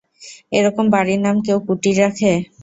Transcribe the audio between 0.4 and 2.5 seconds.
এরকম বাড়ির নাম কেউ কুটির রাখে?